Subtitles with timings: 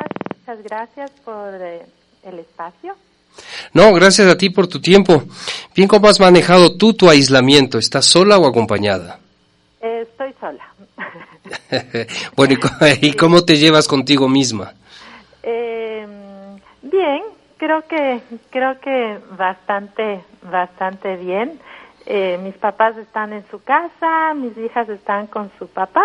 [0.50, 1.86] Muchas gracias por eh,
[2.24, 2.96] el espacio.
[3.72, 5.23] No, gracias a ti por tu tiempo.
[5.76, 7.79] Bien, ¿cómo has manejado tú tu aislamiento?
[7.79, 9.20] ¿Estás sola o acompañada?
[9.80, 10.66] Eh, estoy sola.
[12.37, 12.57] bueno,
[13.01, 14.73] ¿y cómo te llevas contigo misma?
[15.45, 16.04] Eh,
[16.82, 17.23] bien,
[17.57, 18.20] creo que
[18.51, 21.60] creo que bastante bastante bien.
[22.42, 26.04] mis papás están en su casa, mis hijas están con su papá,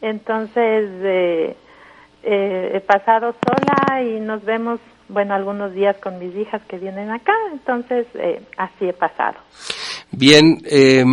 [0.00, 0.88] entonces
[2.26, 7.10] eh, he pasado sola y nos vemos, bueno, algunos días con mis hijas que vienen
[7.10, 9.36] acá, entonces eh, así he pasado.
[10.10, 11.04] Bien, eh,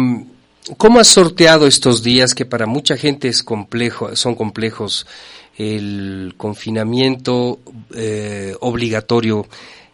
[0.78, 5.06] ¿cómo has sorteado estos días que para mucha gente es complejo, son complejos?
[5.56, 7.60] El confinamiento
[7.96, 9.46] eh, obligatorio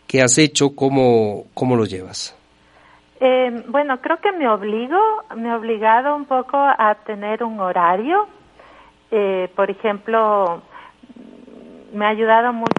[0.07, 2.33] que has hecho, ¿cómo, cómo lo llevas?
[3.19, 4.97] Eh, bueno, creo que me obligo,
[5.35, 8.27] me he obligado un poco a tener un horario.
[9.11, 10.61] Eh, por ejemplo,
[11.93, 12.73] me ha ayudado mucho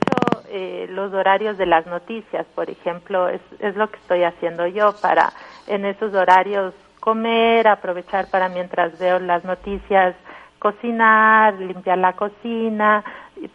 [0.49, 4.95] eh, los horarios de las noticias, por ejemplo, es, es lo que estoy haciendo yo
[5.01, 5.33] para
[5.67, 10.15] en esos horarios comer, aprovechar para mientras veo las noticias,
[10.59, 13.05] cocinar, limpiar la cocina,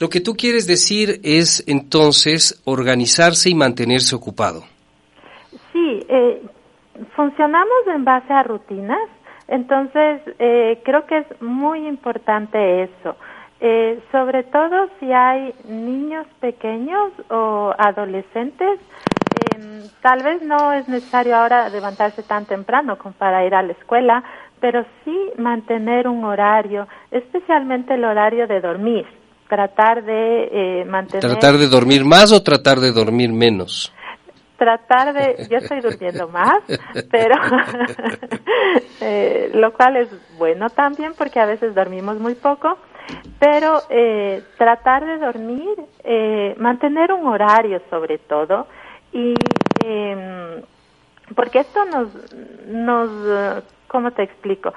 [0.00, 4.64] Lo que tú quieres decir es entonces organizarse y mantenerse ocupado.
[5.72, 6.42] Sí, eh,
[7.16, 9.08] funcionamos en base a rutinas,
[9.48, 13.16] entonces eh, creo que es muy importante eso.
[13.60, 21.36] Eh, sobre todo si hay niños pequeños o adolescentes, eh, tal vez no es necesario
[21.36, 24.22] ahora levantarse tan temprano como para ir a la escuela,
[24.60, 29.06] pero sí mantener un horario, especialmente el horario de dormir,
[29.48, 31.20] tratar de eh, mantener...
[31.20, 33.92] ¿Tratar de dormir más o tratar de dormir menos?
[34.58, 36.58] tratar de, yo estoy durmiendo más,
[37.10, 37.36] pero
[39.00, 42.76] eh, lo cual es bueno también porque a veces dormimos muy poco,
[43.38, 45.74] pero eh, tratar de dormir,
[46.04, 48.66] eh, mantener un horario sobre todo
[49.12, 49.34] y
[49.84, 50.62] eh,
[51.34, 52.08] porque esto nos,
[52.66, 54.72] nos, ¿cómo te explico?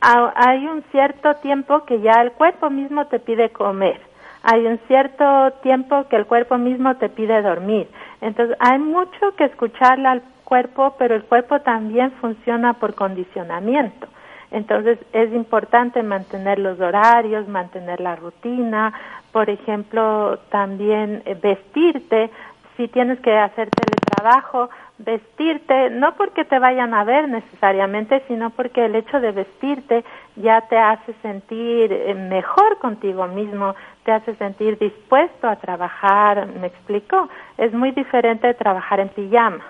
[0.00, 4.00] Hay un cierto tiempo que ya el cuerpo mismo te pide comer,
[4.42, 7.88] hay un cierto tiempo que el cuerpo mismo te pide dormir.
[8.20, 14.06] Entonces hay mucho que escucharle al cuerpo, pero el cuerpo también funciona por condicionamiento.
[14.54, 18.94] Entonces es importante mantener los horarios, mantener la rutina,
[19.32, 22.30] por ejemplo, también eh, vestirte,
[22.76, 28.84] si tienes que hacer teletrabajo, vestirte, no porque te vayan a ver necesariamente, sino porque
[28.84, 30.04] el hecho de vestirte
[30.36, 36.68] ya te hace sentir eh, mejor contigo mismo, te hace sentir dispuesto a trabajar, ¿me
[36.68, 37.28] explico?
[37.58, 39.64] Es muy diferente de trabajar en pijama.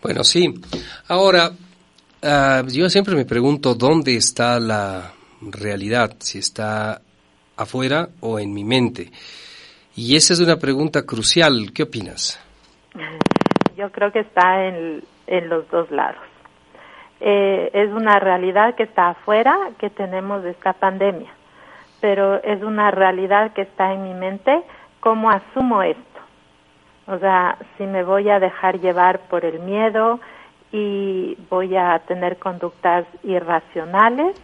[0.00, 0.54] Bueno, sí.
[1.08, 1.50] Ahora,
[2.24, 5.12] Uh, yo siempre me pregunto dónde está la
[5.42, 7.02] realidad, si está
[7.54, 9.10] afuera o en mi mente.
[9.94, 11.70] Y esa es una pregunta crucial.
[11.74, 12.40] ¿Qué opinas?
[13.76, 16.22] Yo creo que está en, en los dos lados.
[17.20, 21.30] Eh, es una realidad que está afuera, que tenemos esta pandemia,
[22.00, 24.62] pero es una realidad que está en mi mente,
[25.00, 26.00] ¿cómo asumo esto?
[27.06, 30.20] O sea, si me voy a dejar llevar por el miedo,
[30.74, 34.34] y voy a tener conductas irracionales.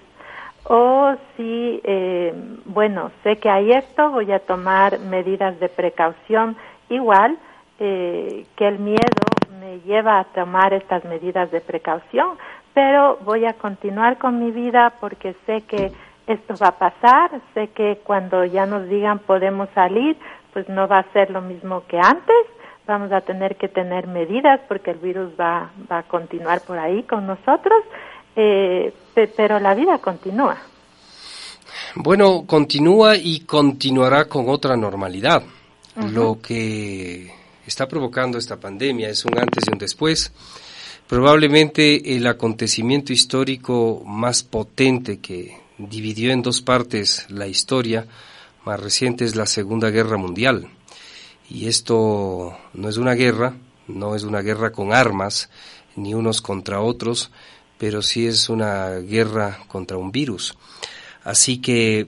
[0.62, 2.32] O si, eh,
[2.66, 6.56] bueno, sé que hay esto, voy a tomar medidas de precaución.
[6.88, 7.36] Igual,
[7.80, 9.26] eh, que el miedo
[9.58, 12.38] me lleva a tomar estas medidas de precaución,
[12.74, 15.90] pero voy a continuar con mi vida porque sé que
[16.28, 20.16] esto va a pasar, sé que cuando ya nos digan podemos salir,
[20.52, 22.46] pues no va a ser lo mismo que antes,
[22.90, 27.04] vamos a tener que tener medidas porque el virus va, va a continuar por ahí
[27.04, 27.84] con nosotros,
[28.34, 28.92] eh,
[29.36, 30.58] pero la vida continúa.
[31.94, 35.42] Bueno, continúa y continuará con otra normalidad.
[36.12, 37.30] Lo que
[37.66, 40.32] está provocando esta pandemia es un antes y un después.
[41.06, 48.06] Probablemente el acontecimiento histórico más potente que dividió en dos partes la historia
[48.64, 50.68] más reciente es la Segunda Guerra Mundial.
[51.50, 53.54] Y esto no es una guerra,
[53.88, 55.50] no es una guerra con armas,
[55.96, 57.32] ni unos contra otros,
[57.76, 60.56] pero sí es una guerra contra un virus.
[61.24, 62.06] Así que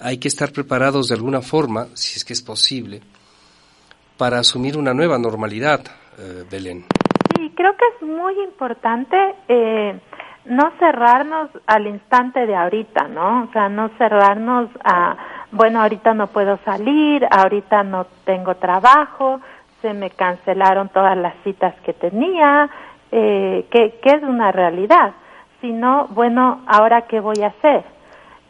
[0.00, 3.00] hay que estar preparados de alguna forma, si es que es posible,
[4.18, 5.80] para asumir una nueva normalidad,
[6.18, 6.84] eh, Belén.
[7.36, 9.16] Sí, creo que es muy importante
[9.48, 10.00] eh,
[10.44, 13.44] no cerrarnos al instante de ahorita, ¿no?
[13.44, 15.16] O sea, no cerrarnos a,
[15.52, 19.40] bueno, ahorita no puedo salir, ahorita no tengo trabajo,
[19.82, 22.70] se me cancelaron todas las citas que tenía,
[23.10, 25.12] eh, que, es una realidad,
[25.60, 27.84] sino, bueno, ahora qué voy a hacer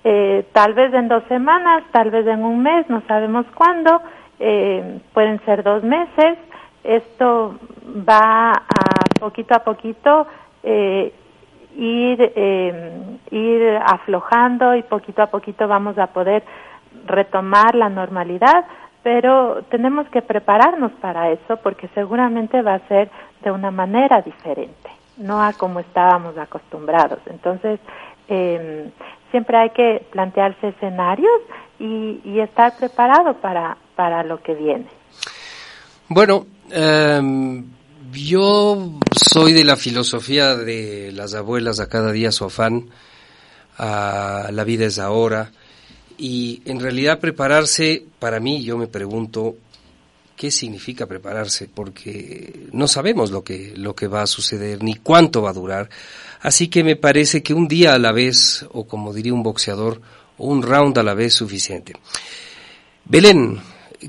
[0.04, 4.00] eh, tal vez en dos semanas, tal vez en un mes, no sabemos cuándo,
[4.38, 6.38] eh, pueden ser dos meses.
[6.82, 7.56] Esto
[8.08, 10.26] va a poquito a poquito
[11.76, 12.32] ir,
[13.30, 16.42] ir aflojando y poquito a poquito vamos a poder
[17.06, 18.64] retomar la normalidad,
[19.02, 23.10] pero tenemos que prepararnos para eso porque seguramente va a ser
[23.42, 27.18] de una manera diferente, no a como estábamos acostumbrados.
[27.26, 27.80] Entonces,
[28.28, 28.90] eh,
[29.30, 31.40] siempre hay que plantearse escenarios
[31.78, 34.86] y, estar preparado para, para lo que viene.
[36.08, 37.64] Bueno, em,
[38.12, 42.90] yo soy de la filosofía de las abuelas a cada día su afán,
[43.78, 45.50] a la vida es ahora,
[46.22, 49.56] y en realidad prepararse, para mí, yo me pregunto,
[50.36, 51.68] ¿qué significa prepararse?
[51.68, 55.88] Porque no sabemos lo que, lo que va a suceder, ni cuánto va a durar.
[56.40, 60.00] Así que me parece que un día a la vez, o como diría un boxeador,
[60.38, 61.94] un round a la vez suficiente.
[63.04, 63.58] Belén,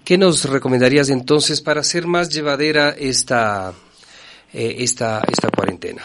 [0.06, 3.74] ¿qué nos recomendarías entonces para hacer más llevadera esta,
[4.54, 6.04] eh, esta, esta cuarentena?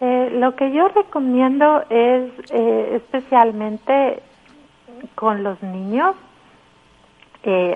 [0.00, 4.24] Eh, lo que yo recomiendo es eh, especialmente
[5.14, 6.14] con los niños,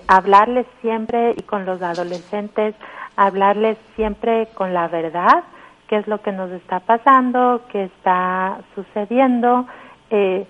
[0.09, 2.75] hablarles siempre y con los adolescentes,
[3.17, 5.45] hablarles siempre con la verdad,
[5.89, 9.67] qué es lo que nos está pasando, qué está sucediendo,
[10.11, 10.47] eh,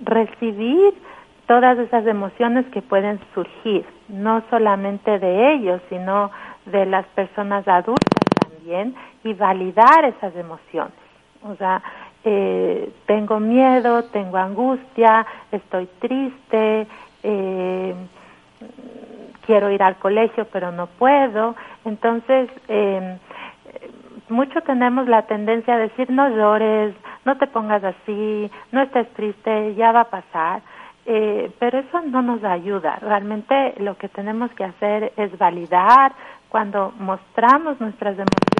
[0.00, 0.94] recibir
[1.46, 6.30] todas esas emociones que pueden surgir, no solamente de ellos, sino
[6.66, 8.94] de las personas adultas también,
[9.24, 10.94] y validar esas emociones.
[11.42, 11.82] O sea,
[12.24, 16.86] eh, tengo miedo, tengo angustia, estoy triste,
[17.22, 17.94] eh,
[19.46, 21.54] quiero ir al colegio pero no puedo.
[21.84, 23.18] Entonces, eh,
[24.28, 26.94] mucho tenemos la tendencia a decir no llores,
[27.24, 30.62] no te pongas así, no estés triste, ya va a pasar,
[31.06, 32.96] eh, pero eso no nos ayuda.
[33.00, 36.12] Realmente lo que tenemos que hacer es validar
[36.48, 38.57] cuando mostramos nuestras emociones.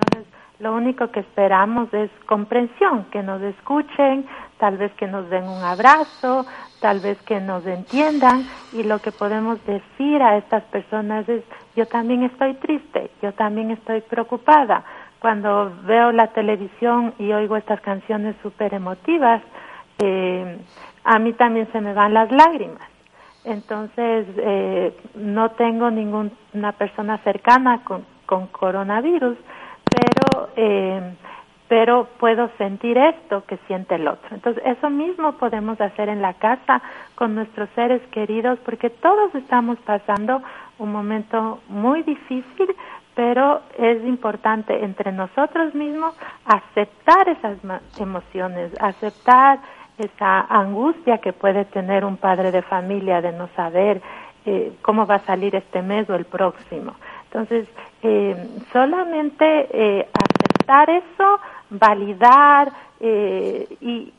[0.60, 4.26] Lo único que esperamos es comprensión, que nos escuchen,
[4.58, 6.46] tal vez que nos den un abrazo,
[6.80, 11.44] tal vez que nos entiendan y lo que podemos decir a estas personas es
[11.76, 14.84] yo también estoy triste, yo también estoy preocupada,
[15.20, 19.42] cuando veo la televisión y oigo estas canciones súper emotivas,
[19.98, 20.58] eh,
[21.04, 22.88] a mí también se me van las lágrimas.
[23.44, 29.38] Entonces, eh, no tengo ninguna persona cercana con, con coronavirus,
[30.56, 31.14] eh,
[31.68, 34.34] pero puedo sentir esto que siente el otro.
[34.34, 36.80] Entonces, eso mismo podemos hacer en la casa
[37.14, 40.42] con nuestros seres queridos, porque todos estamos pasando
[40.78, 42.74] un momento muy difícil,
[43.14, 46.14] pero es importante entre nosotros mismos
[46.46, 47.58] aceptar esas
[47.98, 49.58] emociones, aceptar
[49.98, 54.00] esa angustia que puede tener un padre de familia de no saber
[54.46, 56.94] eh, cómo va a salir este mes o el próximo.
[57.30, 57.68] Entonces,
[58.02, 58.36] eh,
[58.72, 64.12] solamente eh, aceptar eso, validar y,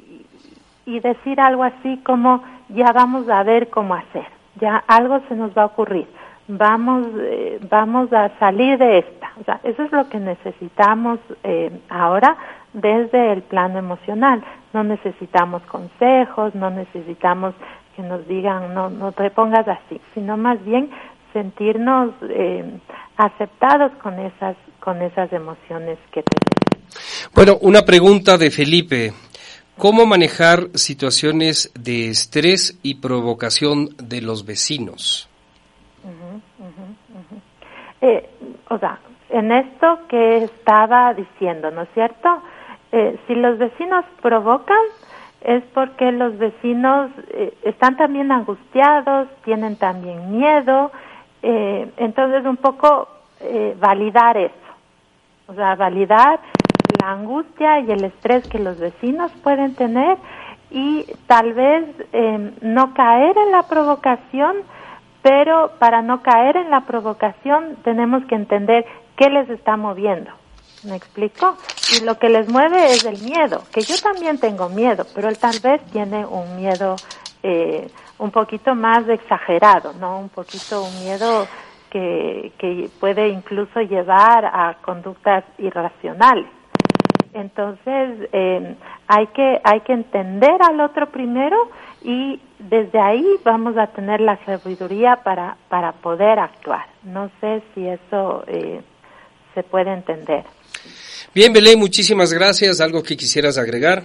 [0.86, 4.26] y decir algo así como ya vamos a ver cómo hacer,
[4.62, 6.08] ya algo se nos va a ocurrir
[6.50, 9.32] vamos, eh, vamos a salir de esta.
[9.40, 12.36] O sea, eso es lo que necesitamos eh, ahora
[12.74, 14.44] desde el plano emocional.
[14.74, 17.54] No necesitamos consejos, no necesitamos
[17.96, 20.90] que nos digan, no, no te pongas así, sino más bien
[21.34, 22.80] sentirnos eh,
[23.18, 27.30] aceptados con esas, con esas emociones que tenemos.
[27.34, 29.14] Bueno, una pregunta de Felipe.
[29.78, 35.30] ¿Cómo manejar situaciones de estrés y provocación de los vecinos?
[38.02, 38.30] Eh,
[38.70, 42.42] o sea, en esto que estaba diciendo, ¿no es cierto?
[42.92, 44.82] Eh, si los vecinos provocan,
[45.42, 50.92] es porque los vecinos eh, están también angustiados, tienen también miedo,
[51.42, 53.08] entonces un poco
[53.80, 54.54] validar eso,
[55.48, 56.40] o sea, validar
[57.02, 60.18] la angustia y el estrés que los vecinos pueden tener
[60.72, 64.58] y tal vez eh, no caer en la provocación,
[65.22, 68.86] pero para no caer en la provocación tenemos que entender
[69.18, 70.32] qué les está moviendo.
[70.84, 71.58] ¿Me explico?
[71.98, 75.38] Y lo que les mueve es el miedo, que yo también tengo miedo, pero él
[75.38, 76.96] tal vez tiene un miedo
[77.44, 80.20] eh, un poquito más exagerado, ¿no?
[80.20, 81.48] Un poquito un miedo
[81.90, 86.48] que, que puede incluso llevar a conductas irracionales.
[87.34, 88.76] Entonces, eh,
[89.08, 91.70] hay, que, hay que entender al otro primero
[92.02, 96.88] y desde ahí vamos a tener la sabiduría para, para poder actuar.
[97.04, 98.82] No sé si eso eh,
[99.54, 100.44] se puede entender.
[101.34, 102.82] Bien, Belén, muchísimas gracias.
[102.82, 104.04] ¿Algo que quisieras agregar?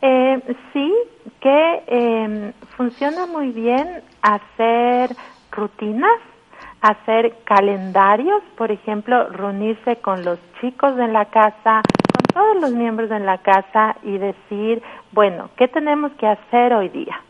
[0.00, 0.40] Eh,
[0.72, 0.94] sí,
[1.40, 5.14] que eh, funciona muy bien hacer
[5.50, 6.18] rutinas
[6.80, 11.82] hacer calendarios, por ejemplo, reunirse con los chicos de la casa,
[12.12, 14.82] con todos los miembros de la casa y decir,
[15.12, 17.20] bueno, ¿qué tenemos que hacer hoy día?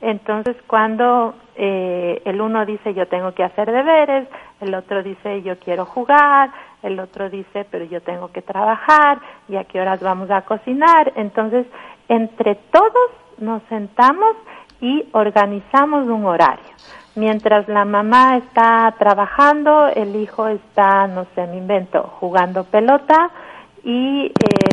[0.00, 4.28] Entonces, cuando eh, el uno dice yo tengo que hacer deberes,
[4.60, 6.50] el otro dice yo quiero jugar,
[6.82, 9.18] el otro dice pero yo tengo que trabajar
[9.48, 11.12] y a qué horas vamos a cocinar.
[11.16, 11.66] Entonces,
[12.08, 14.36] entre todos nos sentamos
[14.80, 16.74] y organizamos un horario.
[17.16, 23.30] Mientras la mamá está trabajando, el hijo está, no sé, me invento, jugando pelota
[23.84, 24.32] y eh,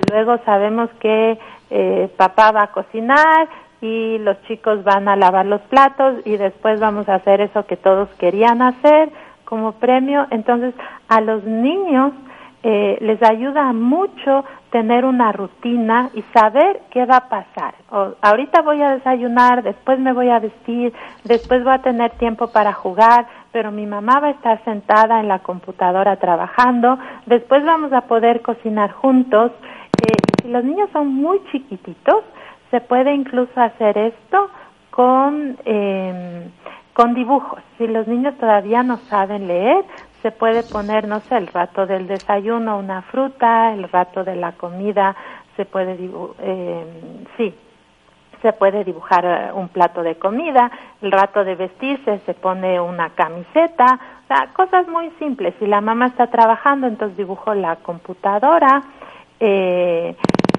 [0.09, 1.37] luego sabemos que
[1.69, 3.47] eh, papá va a cocinar
[3.81, 7.77] y los chicos van a lavar los platos y después vamos a hacer eso que
[7.77, 9.11] todos querían hacer
[9.45, 10.27] como premio.
[10.31, 10.73] Entonces,
[11.09, 12.13] a los niños
[12.63, 17.73] eh, les ayuda mucho tener una rutina y saber qué va a pasar.
[17.89, 22.47] O, ahorita voy a desayunar, después me voy a vestir, después voy a tener tiempo
[22.51, 27.91] para jugar, pero mi mamá va a estar sentada en la computadora trabajando, después vamos
[27.93, 29.51] a poder cocinar juntos.
[30.01, 32.23] Eh, si los niños son muy chiquititos,
[32.69, 34.49] se puede incluso hacer esto
[34.91, 36.47] con, eh,
[36.93, 37.59] con dibujos.
[37.77, 39.83] Si los niños todavía no saben leer,
[40.21, 44.53] se puede poner, no sé, el rato del desayuno una fruta, el rato de la
[44.53, 45.15] comida
[45.55, 45.97] se puede,
[46.39, 46.85] eh,
[47.37, 47.53] sí,
[48.41, 53.09] se puede dibujar eh, un plato de comida, el rato de vestirse se pone una
[53.11, 55.53] camiseta, o sea, cosas muy simples.
[55.59, 58.81] Si la mamá está trabajando, entonces dibujo la computadora.
[59.39, 60.15] Eh,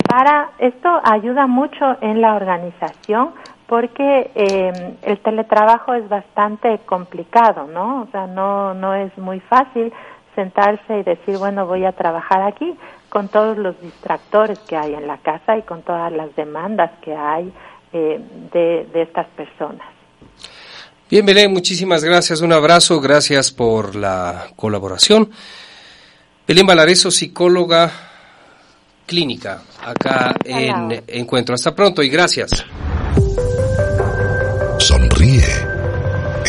[0.09, 3.33] para esto ayuda mucho en la organización
[3.73, 8.03] porque eh, el teletrabajo es bastante complicado, ¿no?
[8.03, 9.91] O sea, no, no es muy fácil
[10.35, 12.75] sentarse y decir, bueno, voy a trabajar aquí
[13.09, 17.17] con todos los distractores que hay en la casa y con todas las demandas que
[17.17, 17.51] hay
[17.95, 18.21] eh,
[18.53, 19.87] de, de estas personas.
[21.09, 22.43] Bien, Belén, muchísimas gracias.
[22.43, 25.31] Un abrazo, gracias por la colaboración.
[26.47, 27.91] Belén Valareso, psicóloga
[29.07, 31.55] clínica, acá en Encuentro.
[31.55, 32.67] Hasta pronto y gracias.